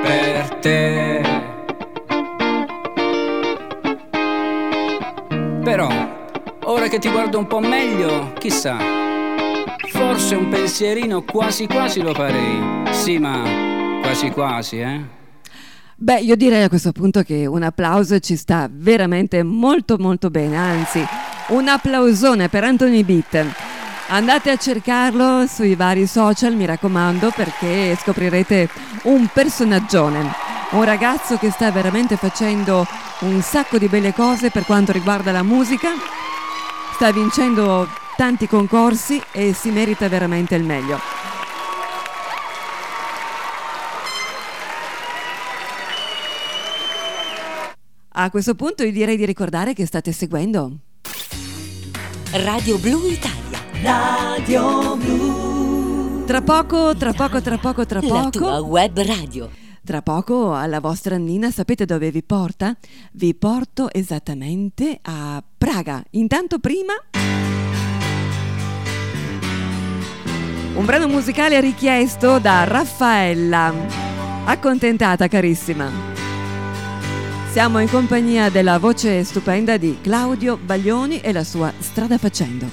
Per 0.02 0.48
te. 0.60 1.22
Però 5.64 5.88
Ora 6.64 6.88
che 6.88 6.98
ti 6.98 7.08
guardo 7.08 7.38
un 7.38 7.46
po' 7.46 7.60
meglio 7.60 8.34
Chissà 8.34 8.76
Forse 9.88 10.34
un 10.34 10.50
pensierino 10.50 11.22
quasi 11.22 11.66
quasi 11.66 12.02
lo 12.02 12.12
farei. 12.12 12.84
Sì 12.90 13.16
ma 13.16 14.00
quasi 14.02 14.28
quasi 14.28 14.80
eh. 14.80 15.00
Beh, 15.98 16.20
io 16.20 16.36
direi 16.36 16.64
a 16.64 16.68
questo 16.68 16.92
punto 16.92 17.22
che 17.22 17.46
un 17.46 17.62
applauso 17.62 18.18
ci 18.18 18.36
sta 18.36 18.68
veramente 18.70 19.42
molto 19.42 19.96
molto 19.96 20.28
bene, 20.28 20.54
anzi 20.54 21.02
un 21.48 21.68
applausone 21.68 22.48
per 22.48 22.64
Anthony 22.64 23.04
Beat. 23.04 23.46
Andate 24.08 24.50
a 24.50 24.56
cercarlo 24.56 25.46
sui 25.46 25.74
vari 25.74 26.06
social, 26.06 26.54
mi 26.54 26.64
raccomando, 26.64 27.30
perché 27.34 27.96
scoprirete 28.00 28.68
un 29.02 29.28
personaggione, 29.32 30.32
un 30.70 30.84
ragazzo 30.84 31.36
che 31.36 31.50
sta 31.50 31.70
veramente 31.70 32.16
facendo 32.16 32.86
un 33.20 33.40
sacco 33.42 33.78
di 33.78 33.86
belle 33.86 34.12
cose 34.12 34.50
per 34.50 34.64
quanto 34.64 34.92
riguarda 34.92 35.32
la 35.32 35.42
musica, 35.42 35.90
sta 36.94 37.12
vincendo 37.12 37.88
tanti 38.16 38.48
concorsi 38.48 39.22
e 39.32 39.52
si 39.52 39.70
merita 39.70 40.08
veramente 40.08 40.54
il 40.54 40.64
meglio. 40.64 41.00
A 48.18 48.30
questo 48.30 48.54
punto 48.54 48.82
io 48.82 48.92
direi 48.92 49.16
di 49.16 49.26
ricordare 49.26 49.74
che 49.74 49.84
state 49.84 50.10
seguendo 50.10 50.78
Radio 52.36 52.76
Blu 52.78 53.08
Italia. 53.08 53.58
Radio 53.82 54.96
Blu. 54.96 56.24
Tra 56.26 56.42
poco, 56.42 56.94
tra 56.94 57.12
poco, 57.14 57.40
tra 57.40 57.56
poco, 57.56 57.86
tra 57.86 58.00
poco. 58.00 58.14
La 58.14 58.30
tua 58.30 58.60
web 58.60 59.00
radio. 59.00 59.48
Tra 59.82 60.02
poco 60.02 60.52
alla 60.52 60.80
vostra 60.80 61.16
Nina 61.16 61.50
sapete 61.50 61.86
dove 61.86 62.10
vi 62.10 62.22
porta? 62.22 62.76
Vi 63.12 63.34
porto 63.34 63.88
esattamente 63.90 64.98
a 65.02 65.42
Praga. 65.56 66.02
Intanto 66.10 66.58
prima 66.58 66.92
un 70.74 70.84
brano 70.84 71.08
musicale 71.08 71.58
richiesto 71.60 72.38
da 72.38 72.64
Raffaella. 72.64 73.72
Accontentata 74.44 75.26
carissima. 75.26 76.15
Siamo 77.56 77.78
in 77.78 77.88
compagnia 77.88 78.50
della 78.50 78.78
voce 78.78 79.24
stupenda 79.24 79.78
di 79.78 79.96
Claudio 80.02 80.58
Baglioni 80.58 81.20
e 81.20 81.32
la 81.32 81.42
sua 81.42 81.72
Strada 81.78 82.18
Facendo. 82.18 82.66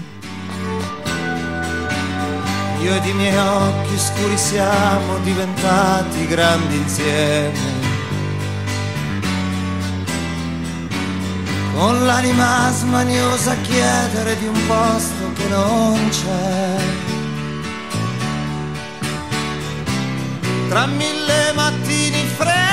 Io 2.82 2.93
ed 2.93 3.06
i 3.06 3.13
miei 3.13 3.38
occhi 3.38 3.98
scuri 3.98 4.38
siamo 4.38 5.19
diventati 5.19 6.28
grandi 6.28 6.76
insieme. 6.76 7.60
Con 11.74 12.06
l'anima 12.06 12.69
smaniosa 12.74 13.52
a 13.52 13.62
chiedere 13.62 14.38
di 14.38 14.48
un 14.48 14.67
posto 14.67 15.32
che 15.34 15.48
non 15.48 16.10
c'è. 16.10 16.76
Tra 20.67 20.86
mille 20.88 21.54
mattini 21.56 22.26
freschi 22.36 22.73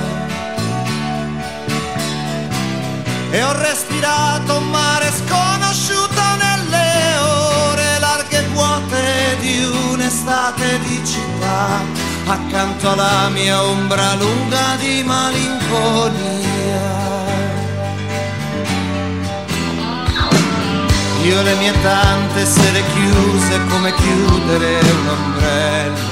E 3.33 3.41
ho 3.43 3.53
respirato 3.53 4.57
un 4.57 4.69
mare 4.71 5.09
sconosciuto 5.09 6.21
nelle 6.37 7.17
ore 7.17 7.99
larghe 7.99 8.39
e 8.39 8.47
vuote 8.47 9.37
di 9.39 9.63
un'estate 9.93 10.79
di 10.79 11.01
città, 11.05 11.79
accanto 12.25 12.91
alla 12.91 13.29
mia 13.29 13.63
ombra 13.63 14.15
lunga 14.15 14.75
di 14.79 15.01
malinconia. 15.05 16.59
Io 21.23 21.41
le 21.41 21.55
mie 21.55 21.73
tante 21.81 22.45
sere 22.45 22.83
chiuse 22.93 23.65
come 23.69 23.93
chiudere 23.93 24.79
un 24.79 25.07
ombrello. 25.07 26.10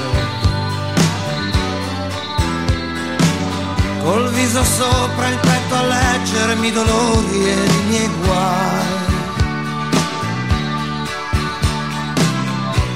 Col 4.10 4.28
viso 4.30 4.64
sopra 4.64 5.28
il 5.28 5.38
petto 5.38 5.74
a 5.76 5.82
leggermi 5.82 6.66
i 6.66 6.72
dolori 6.72 7.48
e 7.48 7.52
i 7.52 7.82
miei 7.86 8.10
guai. 8.24 8.88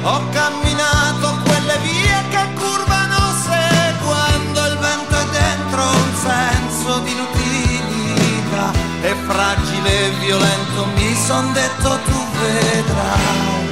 Ho 0.03 0.23
camminato 0.33 1.39
quelle 1.45 1.79
vie 1.83 2.17
che 2.31 2.49
curvano 2.59 3.33
seguendo 3.47 4.61
il 4.67 4.77
vento 4.79 5.15
e 5.21 5.27
dentro 5.31 5.83
un 5.83 6.11
senso 6.21 6.99
di 7.05 7.13
inutilità 7.13 8.73
e 9.03 9.15
fragile 9.25 10.07
e 10.07 10.11
violento 10.19 10.87
mi 10.97 11.15
son 11.15 11.53
detto 11.53 11.97
tu 12.07 12.27
vedrai, 12.41 13.69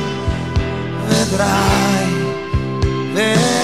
vedrai, 1.09 2.35
vedrai. 3.14 3.62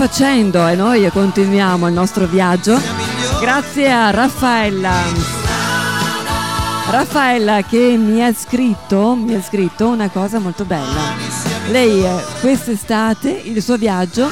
Facendo 0.00 0.66
e 0.66 0.74
noi 0.76 1.06
continuiamo 1.10 1.86
il 1.86 1.92
nostro 1.92 2.24
viaggio 2.24 2.80
grazie 3.38 3.92
a 3.92 4.08
Raffaella. 4.08 4.94
Raffaella 6.90 7.62
che 7.64 7.98
mi 7.98 8.24
ha 8.24 8.32
scritto, 8.32 9.14
mi 9.14 9.34
ha 9.34 9.42
scritto 9.42 9.88
una 9.88 10.08
cosa 10.08 10.38
molto 10.38 10.64
bella. 10.64 11.12
Lei 11.68 12.02
eh, 12.02 12.24
quest'estate 12.40 13.28
il 13.44 13.60
suo 13.60 13.76
viaggio 13.76 14.26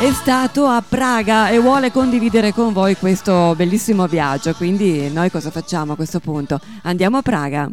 è 0.00 0.10
stato 0.10 0.64
a 0.64 0.82
Praga 0.86 1.50
e 1.50 1.58
vuole 1.58 1.92
condividere 1.92 2.54
con 2.54 2.72
voi 2.72 2.96
questo 2.96 3.52
bellissimo 3.54 4.06
viaggio. 4.06 4.54
Quindi 4.54 5.10
noi 5.10 5.30
cosa 5.30 5.50
facciamo 5.50 5.92
a 5.92 5.96
questo 5.96 6.18
punto? 6.18 6.58
Andiamo 6.84 7.18
a 7.18 7.22
Praga. 7.22 7.70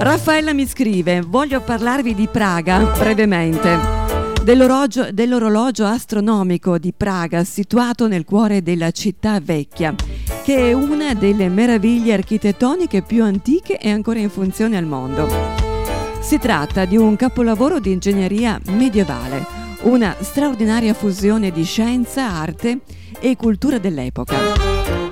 Raffaella 0.00 0.54
mi 0.54 0.64
scrive, 0.64 1.22
voglio 1.26 1.60
parlarvi 1.60 2.14
di 2.14 2.28
Praga 2.28 2.78
brevemente. 2.96 3.76
dell'orologio, 4.44 5.08
dell'orologio 5.10 5.86
astronomico 5.86 6.78
di 6.78 6.94
Praga 6.96 7.42
situato 7.42 8.06
nel 8.06 8.24
cuore 8.24 8.62
della 8.62 8.92
città 8.92 9.40
vecchia, 9.40 9.92
che 10.44 10.70
è 10.70 10.72
una 10.72 11.14
delle 11.14 11.48
meraviglie 11.48 12.14
architettoniche 12.14 13.02
più 13.02 13.24
antiche 13.24 13.76
e 13.76 13.90
ancora 13.90 14.20
in 14.20 14.30
funzione 14.30 14.76
al 14.76 14.86
mondo. 14.86 15.28
Si 16.20 16.38
tratta 16.38 16.84
di 16.84 16.96
un 16.96 17.16
capolavoro 17.16 17.80
di 17.80 17.90
ingegneria 17.90 18.60
medievale, 18.68 19.44
una 19.82 20.14
straordinaria 20.20 20.94
fusione 20.94 21.50
di 21.50 21.64
scienza, 21.64 22.30
arte 22.30 22.82
e 23.18 23.34
cultura 23.34 23.78
dell'epoca. 23.78 25.07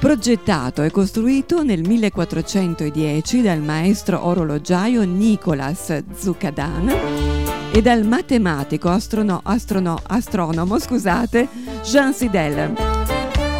Progettato 0.00 0.82
e 0.82 0.90
costruito 0.90 1.62
nel 1.62 1.86
1410 1.86 3.42
dal 3.42 3.60
maestro 3.60 4.24
orologiaio 4.24 5.02
Nicolas 5.02 6.02
Zucadan 6.14 6.90
e 7.70 7.82
dal 7.82 8.06
matematico 8.06 8.88
astrono, 8.88 9.42
astrono, 9.44 10.00
astronomo 10.02 10.78
scusate, 10.78 11.46
Jean 11.84 12.14
Sidel. 12.14 12.72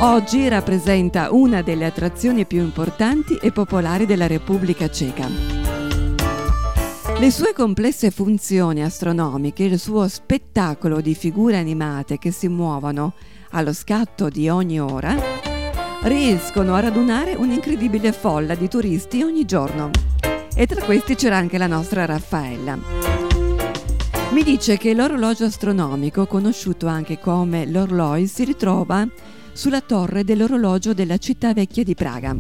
Oggi 0.01 0.49
rappresenta 0.49 1.31
una 1.31 1.61
delle 1.61 1.85
attrazioni 1.85 2.47
più 2.47 2.61
importanti 2.61 3.37
e 3.37 3.53
popolari 3.53 4.07
della 4.07 4.27
Repubblica 4.27 4.89
Ceca. 4.89 5.29
Le 7.19 7.31
sue 7.31 7.53
complesse 7.53 8.11
funzioni 8.11 8.83
astronomiche, 8.83 9.65
il 9.65 9.79
suo 9.79 10.09
spettacolo 10.09 11.03
di 11.03 11.15
figure 11.15 11.59
animate 11.59 12.17
che 12.17 12.31
si 12.31 12.49
muovono 12.49 13.13
allo 13.51 13.75
scatto 13.75 14.31
di 14.31 14.49
ogni 14.49 14.81
ora, 14.81 15.15
riescono 16.03 16.75
a 16.75 16.81
radunare 16.81 17.35
un'incredibile 17.35 18.13
folla 18.13 18.55
di 18.55 18.69
turisti 18.69 19.23
ogni 19.23 19.45
giorno. 19.45 19.91
E 20.55 20.67
tra 20.67 20.83
questi 20.83 21.15
c'era 21.15 21.37
anche 21.37 21.59
la 21.59 21.67
nostra 21.67 22.05
Raffaella. 22.07 22.79
Mi 24.31 24.43
dice 24.43 24.77
che 24.77 24.95
l'orologio 24.95 25.45
astronomico, 25.45 26.27
conosciuto 26.27 26.87
anche 26.87 27.19
come 27.19 27.67
l'Orloi, 27.67 28.27
si 28.27 28.45
ritrova 28.45 29.07
sulla 29.53 29.81
torre 29.81 30.25
dell'orologio 30.25 30.95
della 30.95 31.19
città 31.19 31.53
vecchia 31.53 31.85
di 31.85 31.95
Praga. 31.95 32.37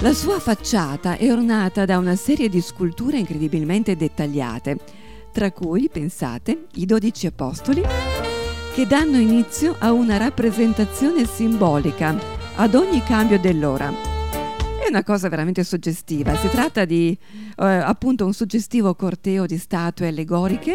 La 0.00 0.12
sua 0.14 0.38
facciata 0.38 1.16
è 1.16 1.30
ornata 1.30 1.84
da 1.84 1.98
una 1.98 2.14
serie 2.14 2.48
di 2.48 2.60
sculture 2.60 3.18
incredibilmente 3.18 3.96
dettagliate, 3.96 4.78
tra 5.32 5.50
cui, 5.50 5.88
pensate, 5.90 6.66
i 6.74 6.86
dodici 6.86 7.26
apostoli, 7.26 7.82
che 8.72 8.86
danno 8.86 9.18
inizio 9.18 9.74
a 9.78 9.92
una 9.92 10.16
rappresentazione 10.16 11.26
simbolica 11.26 12.16
ad 12.56 12.74
ogni 12.74 13.02
cambio 13.02 13.38
dell'ora. 13.38 13.90
È 13.90 14.88
una 14.88 15.02
cosa 15.02 15.28
veramente 15.28 15.64
suggestiva. 15.64 16.36
Si 16.36 16.48
tratta 16.48 16.84
di 16.84 17.16
eh, 17.56 17.64
appunto 17.64 18.24
un 18.24 18.32
suggestivo 18.32 18.94
corteo 18.94 19.46
di 19.46 19.58
statue 19.58 20.08
allegoriche 20.08 20.74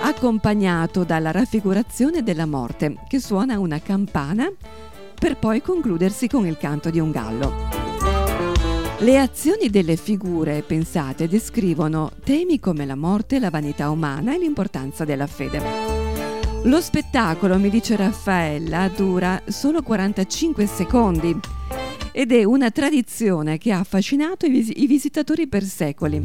accompagnato 0.00 1.04
dalla 1.04 1.30
raffigurazione 1.30 2.22
della 2.22 2.46
morte 2.46 2.96
che 3.08 3.20
suona 3.20 3.58
una 3.58 3.80
campana 3.80 4.50
per 5.14 5.36
poi 5.36 5.60
concludersi 5.62 6.28
con 6.28 6.46
il 6.46 6.56
canto 6.56 6.90
di 6.90 7.00
un 7.00 7.10
gallo. 7.10 7.68
Le 9.00 9.18
azioni 9.18 9.70
delle 9.70 9.96
figure, 9.96 10.62
pensate, 10.62 11.28
descrivono 11.28 12.10
temi 12.24 12.58
come 12.58 12.84
la 12.84 12.96
morte, 12.96 13.38
la 13.38 13.50
vanità 13.50 13.90
umana 13.90 14.34
e 14.34 14.38
l'importanza 14.38 15.04
della 15.04 15.28
fede. 15.28 15.97
Lo 16.64 16.80
spettacolo, 16.80 17.56
mi 17.58 17.70
dice 17.70 17.96
Raffaella, 17.96 18.88
dura 18.88 19.42
solo 19.46 19.80
45 19.80 20.66
secondi 20.66 21.38
ed 22.12 22.32
è 22.32 22.42
una 22.44 22.70
tradizione 22.70 23.58
che 23.58 23.70
ha 23.72 23.78
affascinato 23.78 24.44
i, 24.46 24.50
vis- 24.50 24.72
i 24.74 24.86
visitatori 24.86 25.46
per 25.46 25.62
secoli. 25.62 26.22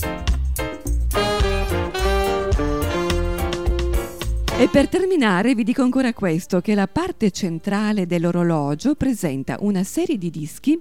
E 4.57 4.67
per 4.69 4.87
terminare 4.89 5.53
vi 5.55 5.63
dico 5.63 5.83
ancora 5.83 6.13
questo, 6.13 6.61
che 6.61 6.73
la 6.73 6.87
parte 6.87 7.31
centrale 7.31 8.07
dell'orologio 8.07 8.95
presenta 8.95 9.57
una 9.59 9.83
serie 9.83 10.17
di 10.17 10.29
dischi 10.29 10.79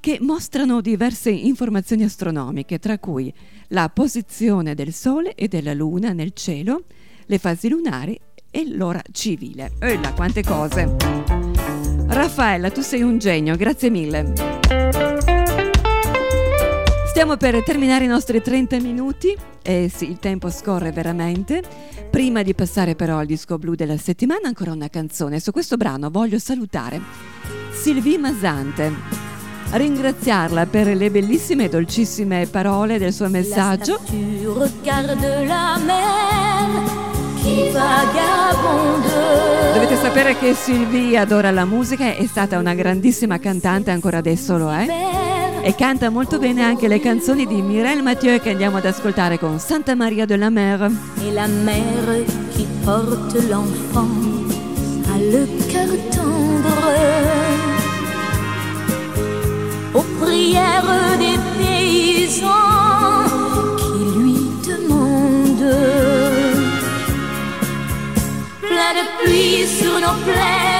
che 0.00 0.18
mostrano 0.20 0.80
diverse 0.80 1.30
informazioni 1.30 2.02
astronomiche, 2.02 2.78
tra 2.78 2.98
cui 2.98 3.32
la 3.68 3.88
posizione 3.88 4.74
del 4.74 4.92
Sole 4.92 5.34
e 5.34 5.46
della 5.46 5.74
Luna 5.74 6.12
nel 6.12 6.32
cielo, 6.32 6.84
le 7.26 7.38
fasi 7.38 7.68
lunari 7.68 8.18
e 8.50 8.68
l'ora 8.68 9.02
civile. 9.12 9.72
Ella, 9.78 10.12
quante 10.12 10.42
cose! 10.42 10.96
Raffaella, 12.06 12.70
tu 12.70 12.80
sei 12.80 13.02
un 13.02 13.18
genio, 13.18 13.56
grazie 13.56 13.90
mille. 13.90 14.32
Stiamo 17.06 17.36
per 17.36 17.62
terminare 17.62 18.04
i 18.04 18.08
nostri 18.08 18.40
30 18.40 18.80
minuti 18.80 19.36
e 19.62 19.90
sì, 19.94 20.08
il 20.08 20.18
tempo 20.18 20.50
scorre 20.50 20.90
veramente. 20.90 21.62
Prima 22.10 22.42
di 22.42 22.54
passare 22.54 22.94
però 22.94 23.18
al 23.18 23.26
disco 23.26 23.58
blu 23.58 23.74
della 23.74 23.96
settimana, 23.96 24.48
ancora 24.48 24.72
una 24.72 24.88
canzone. 24.88 25.38
Su 25.38 25.52
questo 25.52 25.76
brano 25.76 26.10
voglio 26.10 26.38
salutare 26.38 27.00
Sylvie 27.72 28.18
Masante, 28.18 28.92
ringraziarla 29.72 30.66
per 30.66 30.96
le 30.96 31.10
bellissime 31.10 31.64
e 31.64 31.68
dolcissime 31.68 32.46
parole 32.46 32.98
del 32.98 33.12
suo 33.12 33.28
messaggio. 33.28 34.00
Tu 34.06 34.52
regardes 34.58 35.46
la 35.46 35.78
mer 35.84 37.19
vagabonde. 37.72 39.72
Dovete 39.74 39.96
sapere 39.96 40.36
che 40.36 40.54
Sylvie 40.54 41.16
adora 41.16 41.50
la 41.50 41.64
musica, 41.64 42.14
è 42.14 42.26
stata 42.26 42.58
una 42.58 42.74
grandissima 42.74 43.38
cantante, 43.38 43.90
ancora 43.90 44.18
adesso 44.18 44.58
lo 44.58 44.70
è. 44.72 44.86
E 45.62 45.74
canta 45.74 46.08
molto 46.08 46.38
bene 46.38 46.62
anche 46.62 46.88
le 46.88 47.00
canzoni 47.00 47.46
di 47.46 47.60
Mireille 47.60 48.00
Mathieu 48.00 48.40
che 48.40 48.50
andiamo 48.50 48.78
ad 48.78 48.86
ascoltare 48.86 49.38
con 49.38 49.58
Santa 49.58 49.94
Maria 49.94 50.24
de 50.24 50.36
la 50.36 50.48
Mer. 50.48 50.90
Et 51.22 51.32
la 51.32 51.46
mère 51.46 52.24
qui 52.54 52.66
porte 52.82 53.46
l'enfant 53.46 54.08
a 55.12 55.18
le 55.18 55.46
cœur 55.70 55.90
tendre 56.10 56.94
aux 59.92 60.06
prières 60.18 61.18
des 61.18 61.38
paysans 61.58 63.49
de 68.94 69.04
pluie 69.22 69.66
sur 69.66 70.00
nos 70.00 70.16
plaines. 70.24 70.70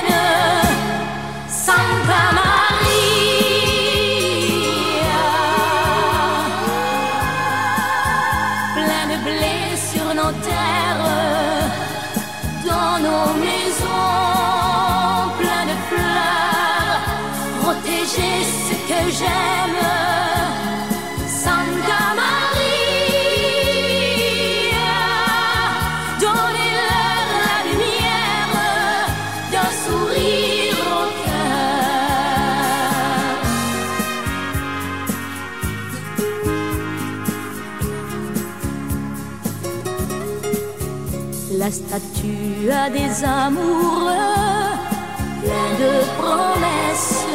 Maria 2.11 2.70
Statue 41.71 42.69
a 42.69 42.91
des 42.91 43.25
amoureux 43.25 44.11
plein 45.41 45.71
de 45.79 45.93
promesses. 46.19 47.27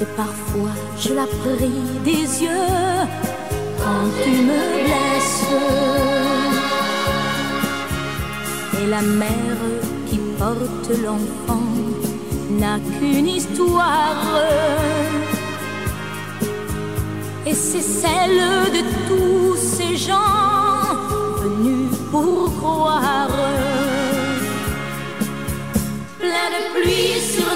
Et 0.00 0.06
parfois 0.16 0.74
je 0.98 1.14
la 1.14 1.26
prie 1.26 1.70
des 2.04 2.42
yeux 2.42 3.06
quand 3.78 4.06
tu 4.24 4.30
me 4.30 4.62
blesses. 4.84 5.46
Et 8.82 8.86
la 8.88 9.02
mère 9.02 9.62
qui 10.08 10.18
porte 10.40 10.90
l'enfant 11.04 11.62
n'a 12.50 12.78
qu'une 12.98 13.28
histoire. 13.28 14.26
Et 17.46 17.54
c'est 17.54 17.80
celle 17.80 18.40
de 18.72 18.82
tous 19.06 19.56
ces 19.56 19.96
gens 19.96 20.41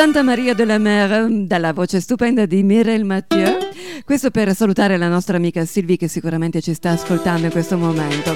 Santa 0.00 0.22
Maria 0.22 0.54
de 0.54 0.64
la 0.64 0.78
Mer 0.78 1.28
dalla 1.28 1.74
voce 1.74 2.00
stupenda 2.00 2.46
di 2.46 2.62
Mireille 2.62 3.04
Mathieu. 3.04 3.58
Questo 4.02 4.30
per 4.30 4.54
salutare 4.54 4.96
la 4.96 5.08
nostra 5.08 5.36
amica 5.36 5.62
Silvi 5.66 5.98
che 5.98 6.08
sicuramente 6.08 6.62
ci 6.62 6.72
sta 6.72 6.92
ascoltando 6.92 7.44
in 7.44 7.52
questo 7.52 7.76
momento. 7.76 8.34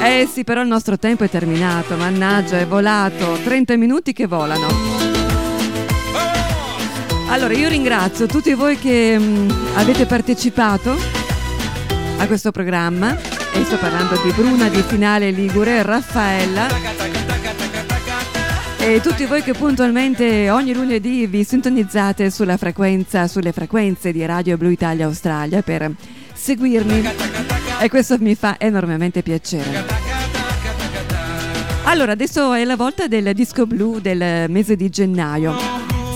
Eh 0.00 0.26
sì, 0.32 0.44
però 0.44 0.62
il 0.62 0.68
nostro 0.68 0.96
tempo 0.96 1.22
è 1.22 1.28
terminato, 1.28 1.94
mannaggia, 1.96 2.58
è 2.58 2.66
volato, 2.66 3.36
30 3.44 3.76
minuti 3.76 4.14
che 4.14 4.26
volano. 4.26 4.66
Allora, 7.28 7.52
io 7.52 7.68
ringrazio 7.68 8.24
tutti 8.24 8.54
voi 8.54 8.78
che 8.78 9.18
mh, 9.18 9.74
avete 9.74 10.06
partecipato 10.06 10.96
a 12.16 12.26
questo 12.26 12.50
programma 12.50 13.14
e 13.52 13.62
sto 13.64 13.76
parlando 13.76 14.18
di 14.24 14.30
Bruna 14.30 14.70
di 14.70 14.80
Finale 14.80 15.30
Ligure, 15.32 15.82
Raffaella 15.82 17.03
e 18.86 19.00
tutti 19.00 19.24
voi 19.24 19.42
che 19.42 19.54
puntualmente 19.54 20.50
ogni 20.50 20.74
lunedì 20.74 21.26
vi 21.26 21.42
sintonizzate 21.42 22.30
sulla 22.30 22.58
frequenza, 22.58 23.26
sulle 23.26 23.50
frequenze 23.50 24.12
di 24.12 24.26
Radio 24.26 24.58
Blu 24.58 24.68
Italia 24.68 25.06
Australia 25.06 25.62
per 25.62 25.90
seguirmi 26.34 27.02
e 27.80 27.88
questo 27.88 28.18
mi 28.20 28.34
fa 28.34 28.56
enormemente 28.58 29.22
piacere. 29.22 29.86
Allora, 31.84 32.12
adesso 32.12 32.52
è 32.52 32.62
la 32.64 32.76
volta 32.76 33.06
del 33.06 33.32
disco 33.32 33.66
blu 33.66 34.00
del 34.00 34.50
mese 34.50 34.76
di 34.76 34.90
gennaio. 34.90 35.56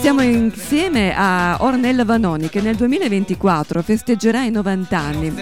Siamo 0.02 0.20
insieme 0.20 1.14
a 1.16 1.56
Ornella 1.60 2.04
Vanoni 2.04 2.50
che 2.50 2.60
nel 2.60 2.76
2024 2.76 3.80
festeggerà 3.80 4.42
i 4.42 4.50
90 4.50 4.98
anni. 4.98 5.34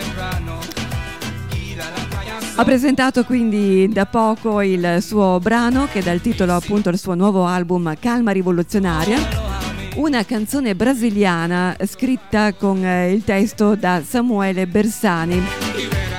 Ha 2.59 2.65
presentato 2.65 3.23
quindi 3.25 3.87
da 3.87 4.07
poco 4.07 4.63
il 4.63 5.03
suo 5.03 5.39
brano 5.41 5.89
che 5.93 6.03
dà 6.03 6.13
il 6.13 6.23
titolo 6.23 6.55
appunto 6.55 6.89
al 6.89 6.97
suo 6.97 7.15
nuovo 7.15 7.45
album 7.45 7.95
Calma 8.01 8.31
rivoluzionaria, 8.31 9.19
una 9.97 10.25
canzone 10.25 10.75
brasiliana 10.75 11.77
scritta 11.87 12.55
con 12.55 12.83
eh, 12.83 13.13
il 13.13 13.25
testo 13.25 13.75
da 13.75 14.03
Samuele 14.03 14.67
Bersani 14.67 15.43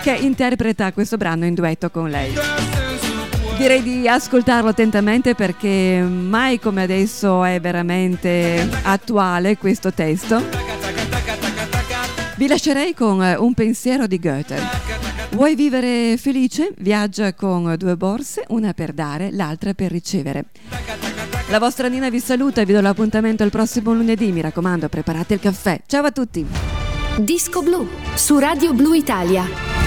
che 0.03 0.13
interpreta 0.13 0.93
questo 0.93 1.17
brano 1.17 1.45
in 1.45 1.55
duetto 1.55 1.89
con 1.89 2.07
lei. 2.07 2.31
Direi 3.57 3.81
di 3.81 4.07
ascoltarlo 4.07 4.69
attentamente 4.69 5.33
perché 5.33 6.05
mai 6.07 6.59
come 6.59 6.83
adesso 6.83 7.43
è 7.43 7.59
veramente 7.59 8.69
attuale 8.83 9.57
questo 9.57 9.91
testo. 9.91 10.66
Vi 12.37 12.47
lascerei 12.47 12.93
con 12.93 13.23
eh, 13.23 13.35
un 13.35 13.55
pensiero 13.55 14.05
di 14.05 14.19
Goethe. 14.19 14.61
Vuoi 15.31 15.55
vivere 15.55 16.17
felice? 16.17 16.71
Viaggia 16.77 17.33
con 17.33 17.73
due 17.79 17.97
borse, 17.97 18.43
una 18.49 18.73
per 18.73 18.93
dare, 18.93 19.31
l'altra 19.31 19.73
per 19.73 19.89
ricevere. 19.89 20.45
La 21.49 21.57
vostra 21.57 21.87
Nina 21.87 22.11
vi 22.11 22.19
saluta 22.19 22.61
e 22.61 22.65
vi 22.65 22.73
do 22.73 22.81
l'appuntamento 22.81 23.43
il 23.43 23.49
prossimo 23.49 23.91
lunedì. 23.91 24.31
Mi 24.31 24.41
raccomando, 24.41 24.87
preparate 24.87 25.33
il 25.33 25.39
caffè. 25.39 25.81
Ciao 25.87 26.05
a 26.05 26.11
tutti! 26.11 26.45
Disco 27.17 27.63
Blu 27.63 27.87
su 28.13 28.37
Radio 28.37 28.71
Blu 28.73 28.93
Italia. 28.93 29.86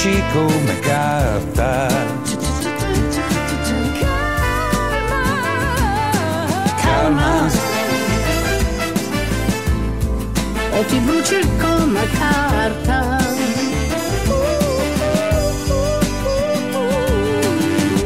bruci 0.00 0.22
come 0.32 0.78
carta. 0.80 1.88
Calma, 6.80 7.48
o 10.70 10.84
ti 10.84 10.98
bruci 11.00 11.40
come 11.58 12.06
carta. 12.18 13.18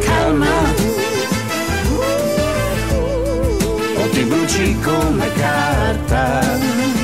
Calma, 0.00 0.74
o 3.96 4.08
ti 4.08 4.22
bruci 4.24 4.78
come 4.80 5.32
carta. 5.34 7.03